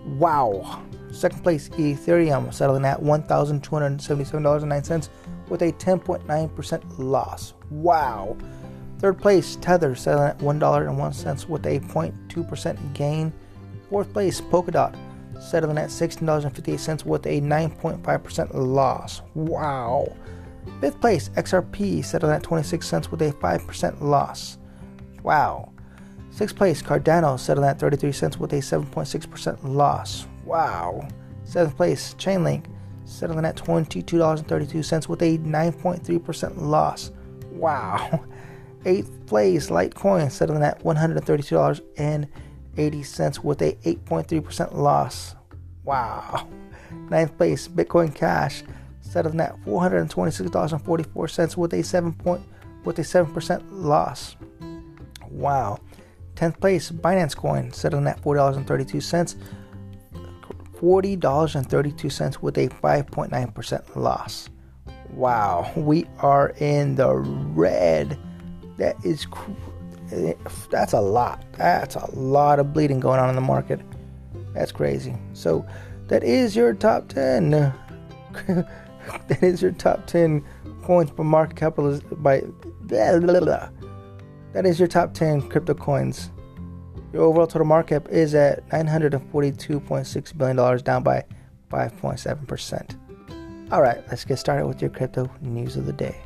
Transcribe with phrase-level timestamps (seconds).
[0.05, 0.83] Wow.
[1.11, 5.09] Second place, Ethereum settling at $1,277.09
[5.49, 7.53] with a 10.9% loss.
[7.71, 8.37] Wow.
[8.99, 13.33] Third place, Tether settling at $1.01 with a 0.2% gain.
[13.89, 14.95] Fourth place, Polkadot
[15.41, 19.21] settling at $16.58 with a 9.5% loss.
[19.35, 20.13] Wow.
[20.81, 24.57] Fifth place, XRP settling at 26 cents with a 5% loss.
[25.23, 25.71] Wow.
[26.31, 30.27] Sixth place, Cardano settling at 33 cents with a 7.6% loss.
[30.45, 31.07] Wow.
[31.43, 32.65] Seventh place, Chainlink
[33.05, 37.11] settling at $22.32 with a 9.3% loss.
[37.59, 38.23] Wow.
[38.85, 45.35] Eighth place, Litecoin settling at $132.80 with a 8.3% loss.
[45.83, 46.47] Wow.
[47.09, 48.63] Ninth place, Bitcoin Cash
[49.01, 52.41] settling at $426.44 with a 7 point,
[52.85, 54.37] with a 7% loss.
[55.29, 55.79] Wow.
[56.35, 59.35] 10th place, Binance Coin settling at $4.32
[60.79, 64.49] $40.32 with a 5.9% loss.
[65.13, 68.17] Wow, we are in the red.
[68.77, 69.27] That is
[70.69, 71.43] that's a lot.
[71.53, 73.81] That's a lot of bleeding going on in the market.
[74.53, 75.15] That's crazy.
[75.33, 75.65] So
[76.07, 77.51] that is your top 10.
[78.47, 80.43] that is your top 10
[80.83, 82.41] coins per market capitalization by
[82.81, 83.69] blah, blah, blah.
[84.53, 86.31] That is your top 10 crypto coins
[87.11, 91.25] your overall total market cap is at $942.6 billion, down by
[91.71, 92.98] 5.7%.
[93.71, 96.21] All right, let's get started with your crypto news of the day.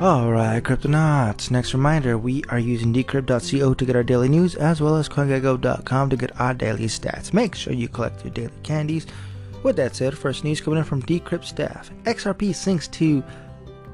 [0.00, 1.50] Alright, Cryptonauts.
[1.50, 6.10] Next reminder we are using decrypt.co to get our daily news as well as CoinGecko.com
[6.10, 7.32] to get our daily stats.
[7.32, 9.06] Make sure you collect your daily candies
[9.64, 11.90] with that said, first news coming in from Decrypt staff.
[12.04, 13.24] XRP sinks to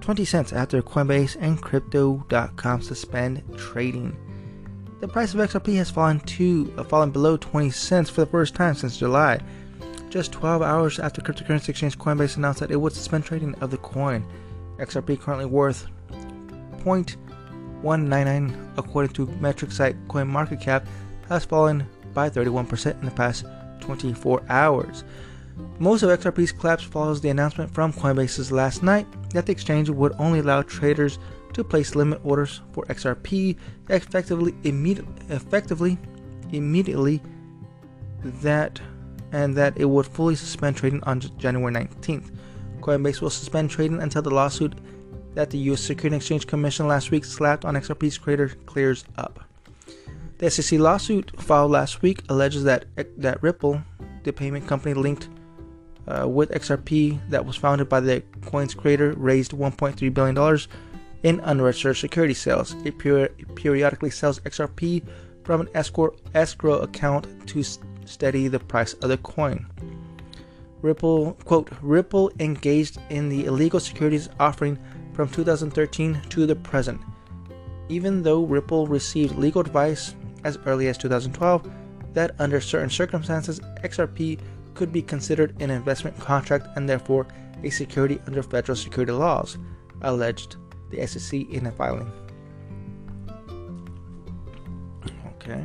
[0.01, 4.17] 20 cents after Coinbase and Crypto.com suspend trading.
[5.01, 8.55] The price of XRP has fallen to uh, fallen below 20 cents for the first
[8.55, 9.41] time since July.
[10.11, 13.79] Just 12 hours after cryptocurrency exchange Coinbase announced that it would suspend trading of the
[13.79, 14.23] coin.
[14.77, 15.87] XRP currently worth
[16.85, 20.87] 0.199 according to metric site CoinMarketCap
[21.31, 23.47] has fallen by 31% in the past
[23.81, 25.05] 24 hours.
[25.79, 30.13] Most of XRP's collapse follows the announcement from Coinbase's last night that the exchange would
[30.19, 31.19] only allow traders
[31.55, 33.57] to place limit orders for XRP
[33.89, 34.55] effectively
[35.29, 35.99] effectively
[36.53, 37.21] immediately
[38.25, 38.81] that
[39.33, 42.35] and that it would fully suspend trading on January 19th.
[42.81, 44.75] Coinbase will suspend trading until the lawsuit
[45.35, 49.45] that the US Securities and Exchange Commission last week slapped on XRP's creator clears up.
[50.39, 52.87] The SEC lawsuit filed last week alleges that
[53.19, 53.83] that Ripple,
[54.25, 55.29] the payment company linked
[56.09, 60.59] uh, with XRP that was founded by the coin's creator raised $1.3 billion
[61.23, 62.75] in unregistered security sales.
[62.85, 65.05] It periodically sells XRP
[65.45, 67.63] from an escrow, escrow account to
[68.05, 69.67] steady the price of the coin.
[70.83, 74.79] Ripple, quote, Ripple engaged in the illegal securities offering
[75.13, 77.01] from 2013 to the present.
[77.89, 80.15] Even though Ripple received legal advice
[80.45, 81.71] as early as 2012
[82.15, 84.39] that under certain circumstances XRP
[84.75, 87.27] could be considered an investment contract and therefore
[87.63, 89.59] a security under federal security laws,
[90.03, 90.57] alleged
[90.91, 92.11] the SEC in a filing.
[95.37, 95.65] Okay.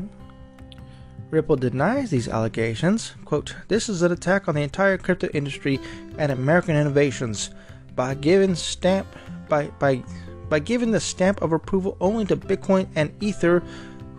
[1.31, 3.13] Ripple denies these allegations.
[3.25, 5.79] Quote, This is an attack on the entire crypto industry
[6.17, 7.49] and American innovations
[7.95, 9.07] by giving stamp
[9.49, 10.03] by by
[10.49, 13.63] by giving the stamp of approval only to Bitcoin and Ether,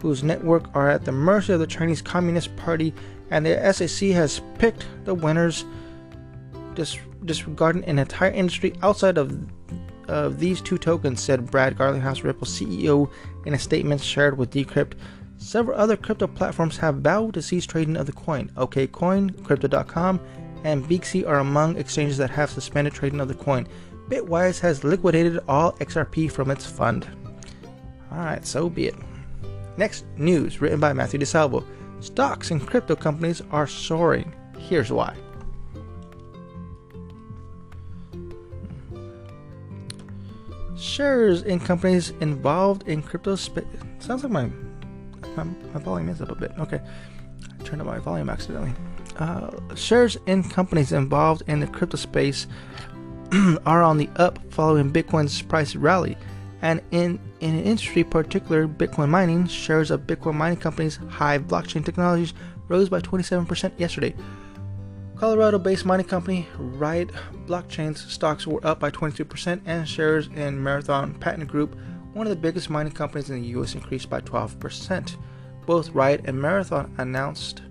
[0.02, 2.92] whose network are at the mercy of the Chinese Communist Party
[3.30, 5.64] and the SEC has picked the winners,
[6.74, 9.32] dis- disregarding an entire industry outside of
[10.08, 13.10] of these two tokens, said Brad Garlinghouse, Ripple CEO,
[13.44, 14.94] in a statement shared with Decrypt.
[15.38, 18.50] Several other crypto platforms have vowed to cease trading of the coin.
[18.56, 20.20] OKCoin, Crypto.com,
[20.64, 23.66] and Beaxy are among exchanges that have suspended trading of the coin.
[24.08, 27.06] Bitwise has liquidated all XRP from its fund.
[28.10, 28.94] Alright, so be it.
[29.76, 31.64] Next news written by Matthew DeSalvo.
[32.00, 34.34] Stocks in crypto companies are soaring.
[34.58, 35.14] Here's why.
[40.76, 43.64] Shares in companies involved in crypto space.
[43.98, 44.50] Sounds like my,
[45.36, 46.52] my, my volume is up a bit.
[46.58, 46.80] Okay,
[47.58, 48.74] I turned up my volume accidentally.
[49.16, 52.46] Uh, shares in companies involved in the crypto space
[53.66, 56.16] are on the up following Bitcoin's price rally.
[56.62, 61.84] And in, in an industry, particular Bitcoin mining, shares of Bitcoin mining companies Hive Blockchain
[61.84, 62.34] Technologies
[62.68, 64.14] rose by 27% yesterday.
[65.16, 67.08] Colorado based mining company Riot
[67.46, 71.74] Blockchain's stocks were up by 22%, and shares in Marathon Patent Group,
[72.12, 75.16] one of the biggest mining companies in the US, increased by 12%.
[75.64, 77.62] Both Riot and Marathon announced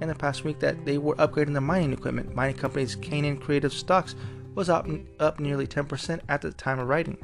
[0.00, 2.34] in the past week that they were upgrading their mining equipment.
[2.34, 4.14] Mining companies Canaan Creative stocks
[4.54, 4.88] was up,
[5.20, 7.18] up nearly 10% at the time of writing.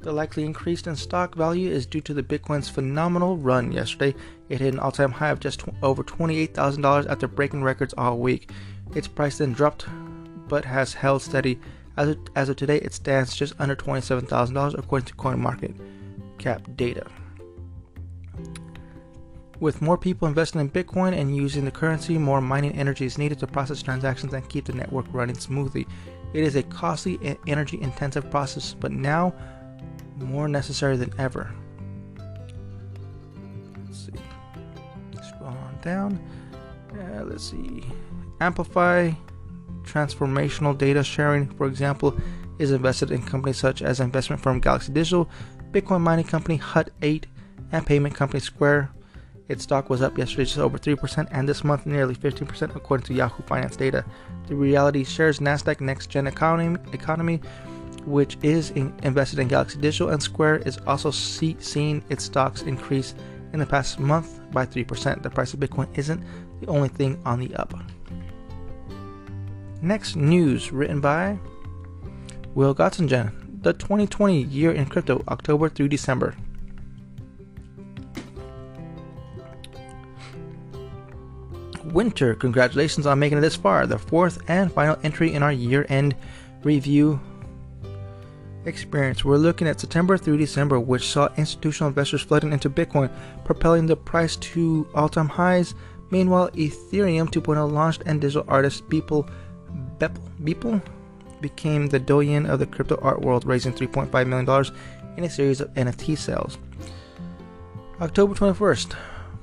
[0.00, 4.16] The likely increase in stock value is due to the Bitcoin's phenomenal run yesterday.
[4.48, 8.50] It hit an all time high of just over $28,000 after breaking records all week.
[8.94, 9.86] Its price then dropped
[10.48, 11.60] but has held steady.
[11.98, 17.06] As of, as of today, it stands just under $27,000 according to CoinMarketCap data.
[19.60, 23.38] With more people investing in Bitcoin and using the currency, more mining energy is needed
[23.40, 25.86] to process transactions and keep the network running smoothly.
[26.32, 29.34] It is a costly and energy intensive process, but now
[30.20, 31.52] more necessary than ever.
[33.86, 34.12] Let's see.
[35.28, 36.20] Scroll on down.
[36.92, 37.84] Uh, let's see.
[38.40, 39.12] Amplify
[39.84, 42.16] transformational data sharing, for example,
[42.58, 45.28] is invested in companies such as investment firm Galaxy Digital,
[45.72, 47.26] Bitcoin mining company Hut 8,
[47.72, 48.90] and payment company Square.
[49.48, 53.14] Its stock was up yesterday just over 3% and this month nearly 15% according to
[53.14, 54.04] Yahoo Finance data.
[54.46, 57.40] The reality shares Nasdaq Next Gen economy, economy
[58.06, 62.62] which is in, invested in Galaxy Digital, and Square is also see, seeing its stocks
[62.62, 63.14] increase
[63.52, 65.22] in the past month by 3%.
[65.22, 66.22] The price of Bitcoin isn't
[66.60, 67.74] the only thing on the up.
[69.82, 71.38] Next news written by
[72.54, 73.62] Will Gottsegen.
[73.62, 76.34] The 2020 year in crypto, October through December.
[81.84, 85.86] Winter, congratulations on making it this far, the fourth and final entry in our year
[85.88, 86.14] end
[86.62, 87.20] review
[88.64, 89.24] experience.
[89.24, 93.10] We're looking at September through December, which saw institutional investors flooding into Bitcoin,
[93.44, 95.74] propelling the price to all time highs.
[96.10, 99.30] Meanwhile, Ethereum 2.0 launched and digital artist Beeple,
[99.98, 100.82] Beeple, Beeple
[101.40, 104.64] became the doyen of the crypto art world, raising $3.5 million
[105.16, 106.58] in a series of NFT sales.
[108.00, 108.96] October 21st,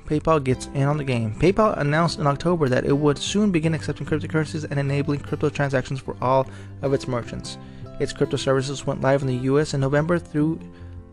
[0.06, 1.34] PayPal gets in on the game.
[1.38, 6.00] PayPal announced in October that it would soon begin accepting cryptocurrencies and enabling crypto transactions
[6.00, 6.46] for all
[6.82, 7.58] of its merchants.
[8.00, 10.60] Its crypto services went live in the US in November through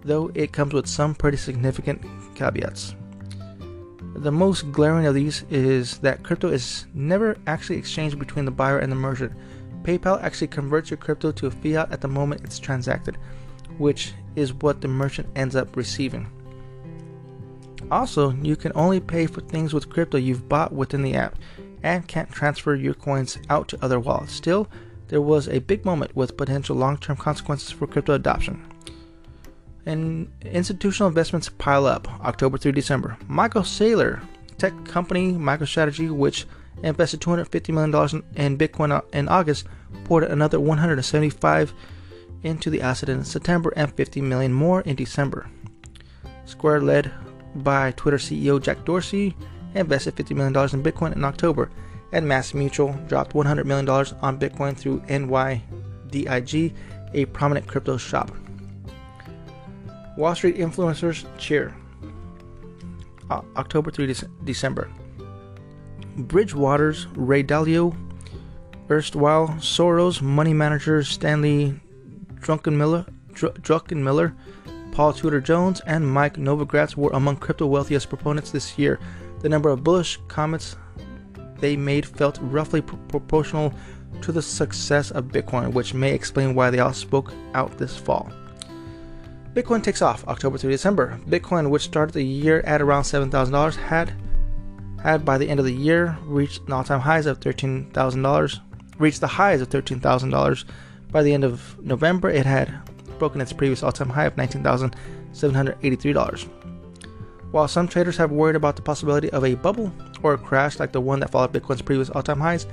[0.04, 2.02] though it comes with some pretty significant
[2.36, 2.96] caveats.
[4.16, 8.80] The most glaring of these is that crypto is never actually exchanged between the buyer
[8.80, 9.34] and the merchant.
[9.84, 13.18] PayPal actually converts your crypto to a fiat at the moment it's transacted,
[13.78, 16.28] which is what the merchant ends up receiving.
[17.92, 21.38] Also, you can only pay for things with crypto you've bought within the app
[21.84, 24.34] and can't transfer your coins out to other wallets.
[24.34, 24.68] Still,
[25.08, 28.66] there was a big moment with potential long term consequences for crypto adoption.
[29.86, 33.18] And institutional investments pile up October through December.
[33.28, 34.22] Michael Saylor,
[34.58, 36.48] tech company MicroStrategy, which
[36.82, 39.66] invested $250 million in Bitcoin in August,
[40.06, 41.74] poured another 175
[42.44, 45.48] into the asset in September and 50 million more in December.
[46.46, 47.12] Square, led
[47.56, 49.36] by Twitter CEO Jack Dorsey,
[49.76, 51.70] invested $50 million in Bitcoin in October
[52.16, 56.74] and Mass Mutual dropped $100 million on Bitcoin through NYDIG,
[57.14, 58.32] a prominent crypto shop.
[60.16, 61.76] Wall Street influencers cheer.
[63.30, 64.90] Uh, October through De- December.
[66.16, 67.94] Bridgewater's Ray Dalio,
[68.90, 71.78] erstwhile Soros money manager Stanley
[72.36, 74.34] Druckenmiller, Dr- Druckenmiller,
[74.94, 79.02] Paul Tudor Jones, and Mike Novogratz were among crypto wealthiest proponents this year.
[79.42, 80.78] The number of bullish comments
[81.60, 83.74] they made felt roughly proportional
[84.22, 88.30] to the success of Bitcoin, which may explain why they all spoke out this fall.
[89.54, 91.20] Bitcoin takes off October through December.
[91.30, 94.14] Bitcoin, which started the year at around $7,000, had
[95.02, 98.60] had by the end of the year reached all-time highs of $13,000.
[98.98, 100.66] Reached the highs of $13,000
[101.12, 102.30] by the end of November.
[102.30, 102.74] It had
[103.20, 106.50] broken its previous all-time high of $19,783.
[107.52, 109.92] While some traders have worried about the possibility of a bubble
[110.26, 112.66] or a crash like the one that followed Bitcoin's previous all time highs,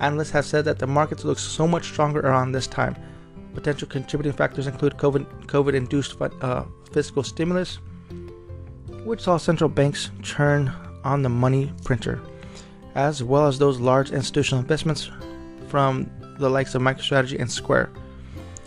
[0.00, 2.96] Analysts have said that the markets look so much stronger around this time.
[3.54, 7.76] Potential contributing factors include COVID induced uh, fiscal stimulus,
[9.04, 10.72] which saw central banks churn
[11.04, 12.20] on the money printer,
[12.94, 15.10] as well as those large institutional investments
[15.68, 17.90] from the likes of MicroStrategy and Square.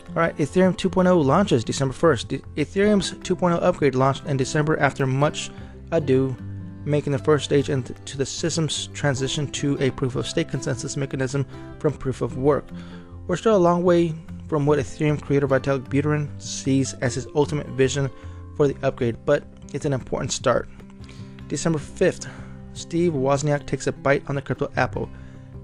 [0.09, 2.43] All right, Ethereum 2.0 launches December 1st.
[2.55, 5.49] Ethereum's 2.0 upgrade launched in December after much
[5.91, 6.35] ado,
[6.85, 11.45] making the first stage into the system's transition to a proof of stake consensus mechanism
[11.79, 12.65] from proof of work.
[13.27, 14.13] We're still a long way
[14.47, 18.09] from what Ethereum creator Vitalik Buterin sees as his ultimate vision
[18.55, 20.69] for the upgrade, but it's an important start.
[21.47, 22.29] December 5th,
[22.73, 25.09] Steve Wozniak takes a bite on the crypto apple.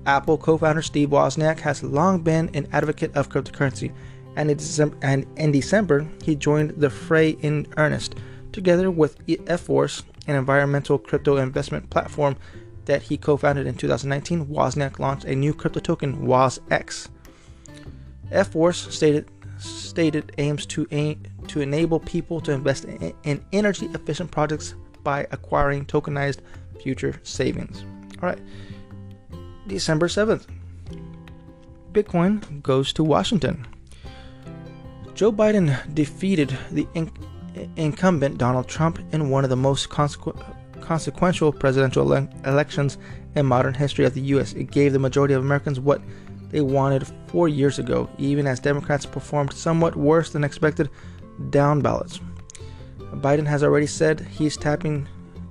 [0.05, 3.93] Apple co founder Steve Wozniak has long been an advocate of cryptocurrency,
[4.35, 8.15] and in, December, and in December, he joined the fray in earnest.
[8.51, 9.17] Together with
[9.59, 12.35] Force, an environmental crypto investment platform
[12.85, 17.09] that he co founded in 2019, Wozniak launched a new crypto token, WozX.
[18.31, 23.87] F Force stated, stated aims to, aim, to enable people to invest in, in energy
[23.93, 26.39] efficient projects by acquiring tokenized
[26.81, 27.83] future savings.
[28.21, 28.39] All right.
[29.67, 30.47] December 7th.
[31.91, 33.67] Bitcoin goes to Washington.
[35.13, 36.87] Joe Biden defeated the
[37.75, 40.37] incumbent Donald Trump in one of the most consequ-
[40.81, 42.97] consequential presidential ele- elections
[43.35, 44.53] in modern history of the U.S.
[44.53, 46.01] It gave the majority of Americans what
[46.49, 50.89] they wanted four years ago, even as Democrats performed somewhat worse than expected
[51.49, 52.19] down ballots.
[53.15, 55.07] Biden has already said he's tapping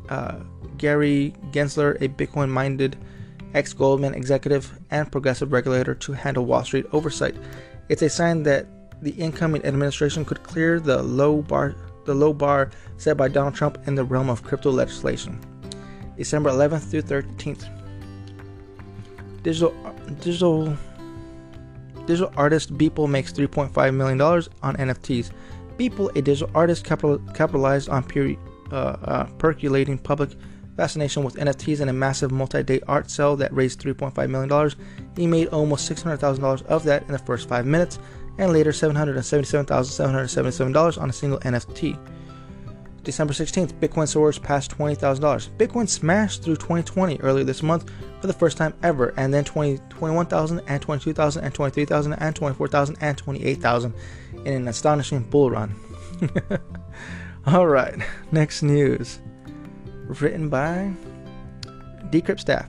[0.09, 0.37] uh,
[0.77, 2.97] Gary Gensler, a Bitcoin minded
[3.55, 7.37] ex Goldman executive and progressive regulator, to handle Wall Street oversight.
[7.88, 8.67] It's a sign that
[9.03, 11.75] the incoming administration could clear the low bar
[12.09, 15.38] the low bar set by Donald Trump in the realm of crypto legislation.
[16.17, 17.69] December 11th through 13th.
[19.45, 19.73] Digital
[20.21, 20.77] digital
[22.07, 25.31] digital artist Beeple makes 3.5 million dollars on NFTs.
[25.77, 28.03] Beeple, a digital artist, capital, capitalized on
[28.73, 30.31] uh, uh, percolating public
[30.77, 34.75] fascination with NFTs and a massive multi-day art sale that raised 3.5 million dollars.
[35.17, 37.99] He made almost 600,000 dollars of that in the first five minutes,
[38.38, 41.99] and later 777,777 dollars on a single NFT.
[43.09, 45.49] December 16th, Bitcoin soars past $20,000.
[45.57, 47.90] Bitcoin smashed through 2020 earlier this month
[48.21, 52.97] for the first time ever, and then 20, 21,000 and 22,000 and 23,000 and 24,000
[53.00, 53.95] and 28,000
[54.45, 55.75] in an astonishing bull run.
[57.47, 57.95] All right,
[58.30, 59.21] next news.
[60.21, 60.92] Written by
[62.11, 62.68] Decrypt staff.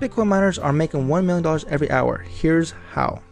[0.00, 2.18] Bitcoin miners are making $1 million every hour.
[2.18, 3.22] Here's how.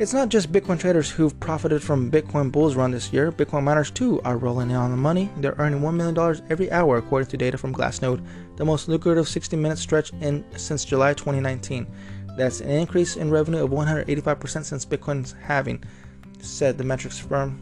[0.00, 3.30] It's not just Bitcoin traders who've profited from Bitcoin bulls run this year.
[3.30, 5.28] Bitcoin miners too are rolling in on the money.
[5.36, 8.26] They're earning $1 million every hour according to data from Glassnode,
[8.56, 11.86] the most lucrative 60-minute stretch in since July 2019.
[12.34, 15.84] That's an increase in revenue of 185% since Bitcoin's halving,
[16.38, 17.60] said the metrics firm.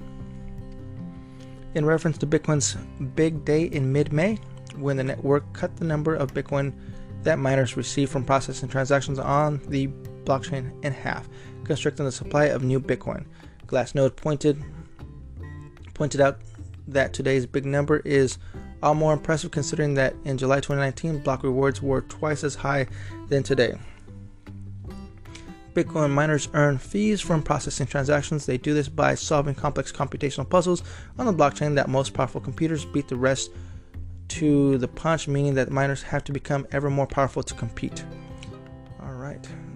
[1.75, 2.77] In reference to Bitcoin's
[3.17, 4.39] big day in mid-May,
[4.77, 6.73] when the network cut the number of Bitcoin
[7.25, 9.89] that miners receive from processing transactions on the
[10.29, 11.29] blockchain in half
[11.65, 13.25] constricting the supply of new Bitcoin.
[13.67, 14.63] Glassnode pointed
[15.95, 16.41] pointed out
[16.87, 18.39] that today's big number is
[18.83, 22.87] all more impressive considering that in July 2019 block rewards were twice as high
[23.29, 23.77] than today.
[25.75, 28.47] Bitcoin miners earn fees from processing transactions.
[28.47, 30.83] They do this by solving complex computational puzzles
[31.19, 33.51] on the blockchain that most powerful computers beat the rest
[34.29, 38.05] to the punch, meaning that miners have to become ever more powerful to compete.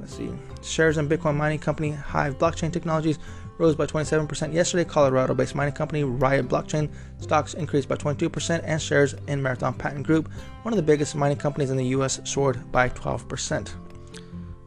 [0.03, 0.29] Let's see.
[0.63, 3.21] Shares in Bitcoin mining company Hive Blockchain Technologies
[3.57, 4.85] rose by 27% yesterday.
[4.85, 6.91] Colorado based mining company Riot Blockchain
[7.21, 10.29] stocks increased by 22%, and shares in Marathon Patent Group,
[10.63, 13.75] one of the biggest mining companies in the US, soared by 12%.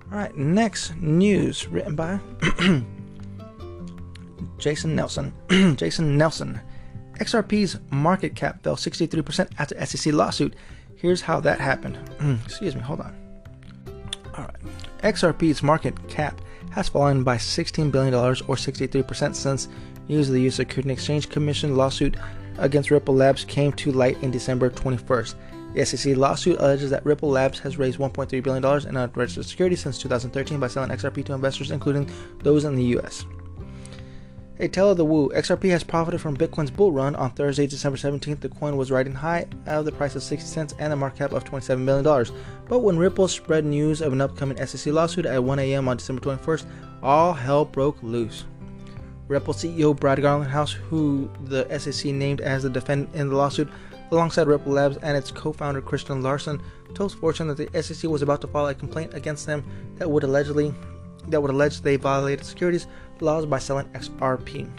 [0.09, 2.17] All right, next news written by
[4.57, 5.33] Jason Nelson.
[5.75, 6.61] Jason Nelson.
[7.19, 10.55] XRP's market cap fell 63% after SEC lawsuit.
[10.95, 11.97] Here's how that happened.
[12.45, 13.25] Excuse me, hold on.
[14.37, 14.55] All right.
[15.05, 19.67] XRP's market cap has fallen by $16 billion or 63% since
[20.07, 20.55] news of the U.S.
[20.55, 22.17] Securities and Exchange Commission lawsuit
[22.57, 25.35] against Ripple Labs came to light in December 21st.
[25.75, 29.99] The SEC lawsuit alleges that Ripple Labs has raised $1.3 billion in unregistered securities since
[29.99, 32.09] 2013 by selling XRP to investors, including
[32.39, 33.27] those in the U.S.
[34.57, 35.29] Hey, of the woo.
[35.35, 37.13] XRP has profited from Bitcoin's bull run.
[37.17, 40.47] On Thursday, December 17th, the coin was riding high out of the price of 60
[40.47, 42.25] cents and a market cap of $27 million.
[42.69, 45.89] But when Ripple spread news of an upcoming SEC lawsuit at 1 a.m.
[45.89, 46.65] on December 21st,
[47.03, 48.45] all hell broke loose.
[49.27, 53.67] Ripple CEO Brad Garlinghouse, who the SEC named as the defendant in the lawsuit,
[54.11, 56.61] alongside Ripple Labs and its co-founder Christian Larsen,
[56.93, 59.65] told Fortune that the SEC was about to file a complaint against them
[59.97, 60.73] that would allegedly
[61.27, 62.87] that would allege they violated securities
[63.21, 64.69] laws by selling XRP.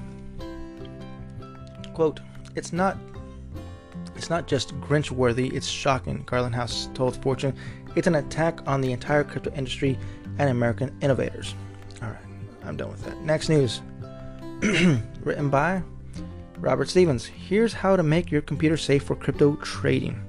[1.95, 2.21] Quote,
[2.55, 2.97] it's not
[4.15, 7.55] it's not just Grinch worthy, it's shocking, Garlinghouse told Fortune.
[7.97, 9.99] It's an attack on the entire crypto industry
[10.39, 11.55] and American innovators.
[12.03, 12.17] Alright,
[12.65, 13.21] I'm done with that.
[13.23, 13.83] Next news.
[15.23, 15.83] Written by
[16.59, 17.27] Robert Stevens.
[17.27, 20.26] Here's how to make your computer safe for crypto trading.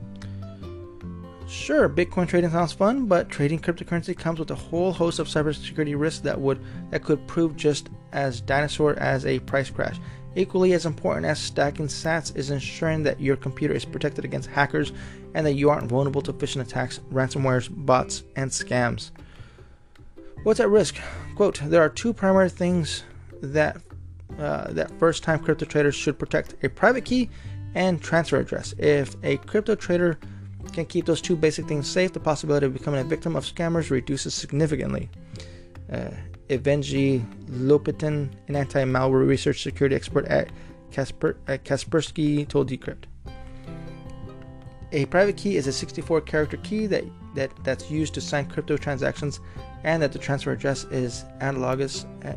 [1.47, 5.97] Sure, Bitcoin trading sounds fun, but trading cryptocurrency comes with a whole host of cybersecurity
[5.97, 9.97] risks that would that could prove just as dinosaur as a price crash.
[10.35, 14.91] Equally as important as stacking sats is ensuring that your computer is protected against hackers
[15.33, 19.11] and that you aren't vulnerable to phishing attacks, ransomwares, bots, and scams.
[20.43, 20.97] What's at risk?
[21.35, 23.03] Quote, there are two primary things
[23.41, 23.77] that
[24.37, 27.29] uh, that first-time crypto traders should protect: a private key
[27.73, 28.73] and transfer address.
[28.77, 30.19] If a crypto trader
[30.77, 33.89] can keep those two basic things safe, the possibility of becoming a victim of scammers
[33.89, 35.09] reduces significantly.
[35.91, 36.09] Uh,
[36.49, 40.49] Evgeny Lopatin, an anti-malware research security expert at,
[40.91, 43.05] Kasper, at Kaspersky, told Decrypt.
[44.91, 47.03] A private key is a 64-character key that,
[47.33, 49.39] that that's used to sign crypto transactions,
[49.83, 52.33] and that the transfer address is analogous uh,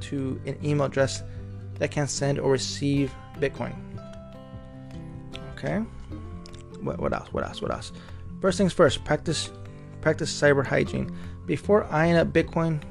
[0.00, 1.22] to an email address
[1.78, 3.74] that can send or receive Bitcoin.
[5.52, 5.82] Okay.
[6.84, 7.32] What, what else?
[7.32, 7.62] What else?
[7.62, 7.92] What else?
[8.40, 9.04] First things first.
[9.04, 9.50] Practice
[10.00, 11.10] practice cyber hygiene.
[11.46, 12.82] Before eyeing up Bitcoin,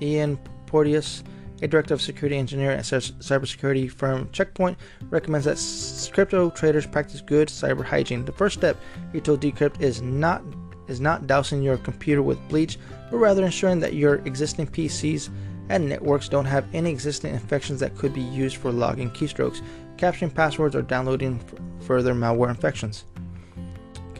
[0.00, 1.24] Ian Porteous,
[1.62, 4.78] a director of security engineer at cybersecurity firm Checkpoint,
[5.10, 8.24] recommends that crypto traders practice good cyber hygiene.
[8.24, 8.76] The first step,
[9.12, 10.42] he told Decrypt, is not
[10.88, 12.76] is not dousing your computer with bleach,
[13.10, 15.30] but rather ensuring that your existing PCs
[15.68, 19.62] and networks don't have any existing infections that could be used for logging keystrokes,
[19.96, 21.40] capturing passwords, or downloading
[21.82, 23.04] further malware infections.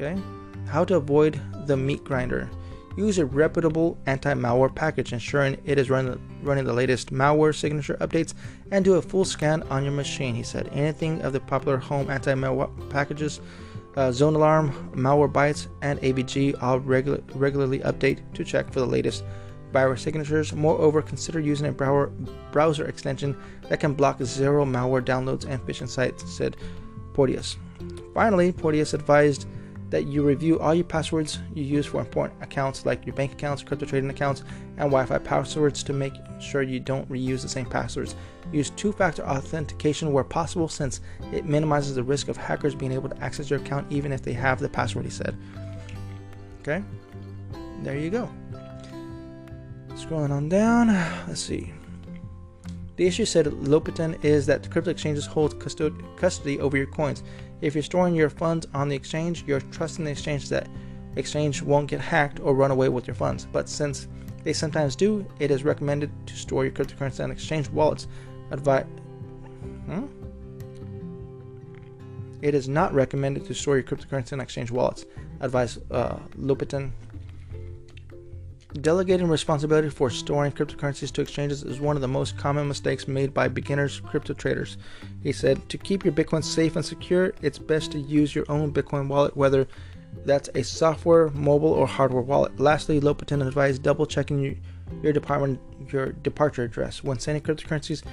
[0.00, 0.18] Okay,
[0.66, 2.48] how to avoid the meat grinder.
[2.96, 8.32] Use a reputable anti-malware package, ensuring it is run, running the latest malware signature updates,
[8.70, 10.34] and do a full scan on your machine.
[10.34, 13.42] He said anything of the popular home anti-malware packages,
[13.96, 19.22] uh, Zone Alarm, Malwarebytes, and AVG all regu- regularly update to check for the latest
[19.70, 20.54] virus signatures.
[20.54, 21.72] Moreover, consider using a
[22.52, 23.36] browser extension
[23.68, 26.56] that can block zero malware downloads and phishing sites, said
[27.12, 27.58] Porteous.
[28.14, 29.46] Finally, Porteous advised
[29.90, 33.62] that you review all your passwords you use for important accounts like your bank accounts,
[33.62, 34.42] crypto trading accounts,
[34.76, 38.14] and Wi Fi passwords to make sure you don't reuse the same passwords.
[38.52, 41.00] Use two factor authentication where possible since
[41.32, 44.32] it minimizes the risk of hackers being able to access your account even if they
[44.32, 45.36] have the password he said.
[46.60, 46.82] Okay,
[47.82, 48.28] there you go.
[49.90, 50.88] Scrolling on down,
[51.26, 51.72] let's see.
[52.96, 57.22] The issue said Lopatin is that crypto exchanges hold custody over your coins.
[57.60, 60.68] If you're storing your funds on the exchange, you're trusting the exchange that
[61.16, 63.46] exchange won't get hacked or run away with your funds.
[63.50, 64.08] But since
[64.44, 68.08] they sometimes do, it is recommended to store your cryptocurrency on exchange wallets.
[68.50, 68.86] Advi-
[69.86, 70.06] hmm?
[72.42, 75.04] It is not recommended to store your cryptocurrency on exchange wallets,
[75.40, 76.92] advised uh, Lopatin
[78.74, 83.34] Delegating responsibility for storing cryptocurrencies to exchanges is one of the most common mistakes made
[83.34, 84.76] by beginners crypto traders.
[85.24, 88.72] He said, To keep your Bitcoin safe and secure, it's best to use your own
[88.72, 89.66] Bitcoin wallet, whether
[90.24, 92.60] that's a software, mobile, or hardware wallet.
[92.60, 94.54] Lastly, Lopatin advised double checking your,
[95.02, 95.60] your department
[95.92, 98.04] your departure address when sending cryptocurrencies.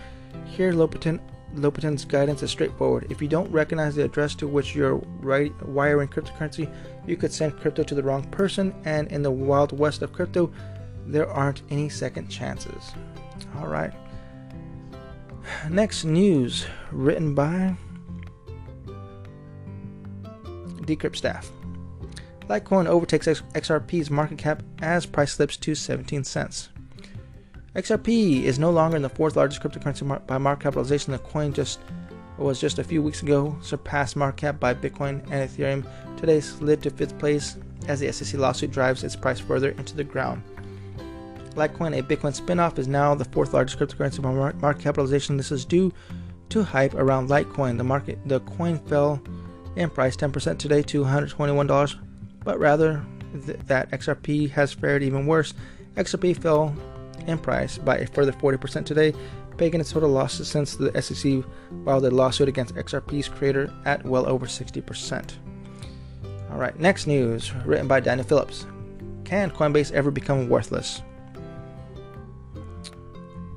[0.45, 1.19] Here, Lopatin
[1.55, 3.07] Lopatin's guidance is straightforward.
[3.09, 6.71] If you don't recognize the address to which you're wiring cryptocurrency,
[7.07, 10.51] you could send crypto to the wrong person, and in the wild west of crypto,
[11.05, 12.91] there aren't any second chances.
[13.57, 13.93] All right.
[15.69, 17.75] Next news written by
[20.81, 21.49] Decrypt staff.
[22.47, 26.69] Litecoin overtakes XRP's market cap as price slips to 17 cents.
[27.75, 31.11] XRP is no longer in the fourth largest cryptocurrency mar- by market capitalization.
[31.11, 31.79] The coin just
[32.37, 35.85] was just a few weeks ago surpassed market cap by Bitcoin and Ethereum.
[36.17, 40.03] Today slid to fifth place as the SEC lawsuit drives its price further into the
[40.03, 40.43] ground.
[41.55, 45.37] Litecoin, a Bitcoin spinoff, is now the fourth largest cryptocurrency by market capitalization.
[45.37, 45.91] This is due
[46.49, 47.77] to hype around Litecoin.
[47.77, 49.21] The market, the coin fell
[49.75, 51.95] in price 10% today to $121,
[52.43, 53.03] but rather
[53.45, 55.53] th- that XRP has fared even worse.
[55.95, 56.75] XRP fell
[57.25, 59.13] in price by a further 40% today,
[59.59, 61.43] making its total losses since the SEC
[61.85, 65.33] filed a lawsuit against XRP's creator at well over 60%.
[66.51, 68.65] All right, next news written by Daniel Phillips.
[69.23, 71.01] Can Coinbase ever become worthless?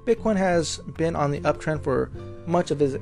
[0.04, 2.10] Bitcoin has been on the uptrend for
[2.46, 2.96] much of its,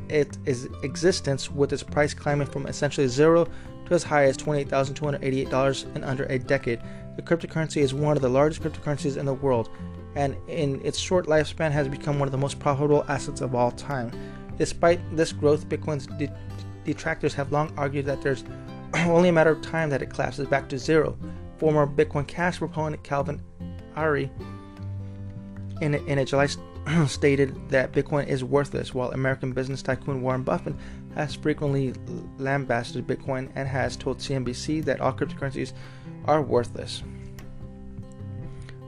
[0.44, 3.46] its existence, with its price climbing from essentially zero
[3.86, 6.80] to as high as $28,288 in under a decade.
[7.16, 9.70] The cryptocurrency is one of the largest cryptocurrencies in the world,
[10.14, 13.70] and in its short lifespan has become one of the most profitable assets of all
[13.70, 14.10] time.
[14.56, 16.32] Despite this growth, Bitcoin's de-
[16.84, 18.44] detractors have long argued that there's
[18.94, 21.16] only a matter of time that it collapses back to zero.
[21.58, 23.40] Former Bitcoin Cash proponent Calvin
[23.96, 24.30] Ayre
[25.80, 26.48] in, in a July
[27.06, 30.74] stated that Bitcoin is worthless, while American business tycoon Warren Buffett
[31.14, 31.94] has frequently
[32.38, 35.72] lambasted Bitcoin and has told CNBC that all cryptocurrencies
[36.24, 37.02] are worthless.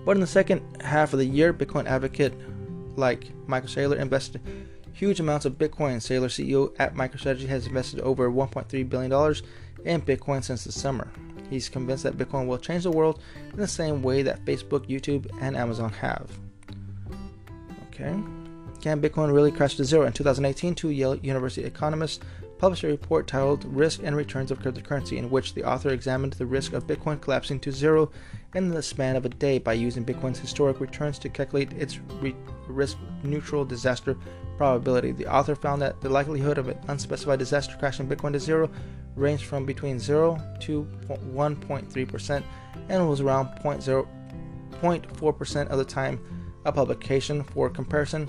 [0.05, 2.35] But in the second half of the year, Bitcoin advocate
[2.97, 4.41] like Michael Saylor invested
[4.93, 5.97] huge amounts of Bitcoin.
[5.97, 9.13] Saylor CEO at MicroStrategy has invested over $1.3 billion
[9.85, 11.11] in Bitcoin since the summer.
[11.49, 13.21] He's convinced that Bitcoin will change the world
[13.53, 16.31] in the same way that Facebook, YouTube, and Amazon have.
[17.89, 18.15] Okay.
[18.81, 20.07] Can Bitcoin really crash to zero?
[20.07, 22.21] In 2018, two Yale University economists
[22.61, 26.45] published a report titled Risk and Returns of Cryptocurrency, in which the author examined the
[26.45, 28.11] risk of Bitcoin collapsing to zero
[28.55, 32.37] in the span of a day by using Bitcoin's historic returns to calculate its re-
[32.69, 34.15] risk neutral disaster
[34.59, 35.13] probability.
[35.13, 38.69] The author found that the likelihood of an unspecified disaster crashing Bitcoin to zero
[39.17, 42.43] ranged from between 0 to 1.3%
[42.91, 46.21] and was around 0.4% of the time
[46.67, 47.43] a publication.
[47.43, 48.29] For comparison,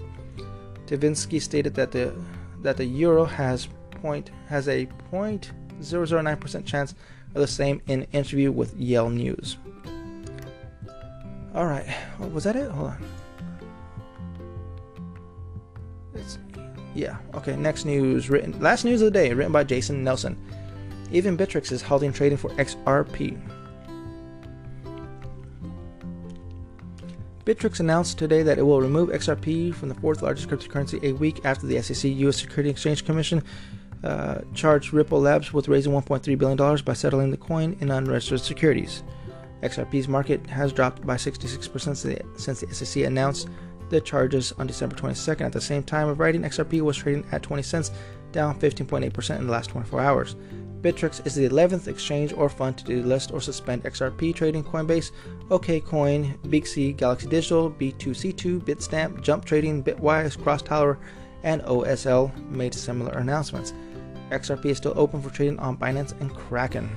[0.85, 2.15] Tsyvinski stated that the
[2.61, 3.67] that the euro has
[4.01, 6.95] point has a 0.009% chance
[7.35, 9.57] of the same in interview with Yale News.
[11.53, 11.85] All right,
[12.19, 12.71] oh, was that it?
[12.71, 13.03] Hold on.
[16.13, 16.37] It's,
[16.93, 17.17] yeah.
[17.33, 17.55] Okay.
[17.55, 18.29] Next news.
[18.29, 19.33] Written last news of the day.
[19.33, 20.37] Written by Jason Nelson.
[21.11, 23.39] Even Bittrex is halting trading for XRP.
[27.45, 31.41] Bittrex announced today that it will remove XRP from the fourth largest cryptocurrency a week
[31.43, 32.37] after the SEC U.S.
[32.37, 33.43] Securities Exchange Commission
[34.03, 39.03] uh, charged Ripple Labs with raising $1.3 billion by settling the coin in unregistered securities.
[39.61, 43.47] XRP's market has dropped by 66% since the SEC announced
[43.89, 45.41] the charges on December 22nd.
[45.41, 47.91] At the same time of writing, XRP was trading at 20 cents,
[48.31, 50.35] down 15.8% in the last 24 hours.
[50.81, 55.11] Bittrex is the 11th exchange or fund to delist or suspend XRP trading Coinbase,
[55.49, 60.97] OKCoin, BitC, Galaxy Digital, B2C2, Bitstamp, Jump Trading, Bitwise, Crosstower,
[61.43, 63.73] and OSL made similar announcements.
[64.31, 66.89] XRP is still open for trading on Binance and Kraken.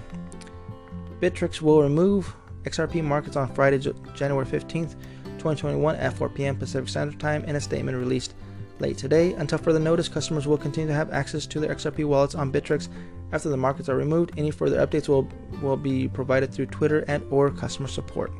[1.20, 3.78] Bittrex will remove XRP markets on Friday,
[4.14, 4.92] January 15th,
[5.38, 6.56] 2021 at 4 p.m.
[6.56, 8.34] Pacific Standard Time in a statement released
[8.78, 9.32] late today.
[9.34, 12.88] Until further notice, customers will continue to have access to their XRP wallets on Bittrex
[13.32, 14.32] after the markets are removed.
[14.36, 15.28] Any further updates will,
[15.60, 18.32] will be provided through Twitter and or customer support.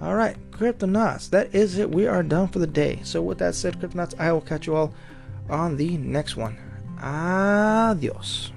[0.00, 1.90] All right, Cryptonauts, that is it.
[1.90, 3.00] We are done for the day.
[3.04, 4.92] So with that said, Cryptonauts, I will catch you all
[5.48, 6.58] on the next one.
[7.06, 8.53] Adiós.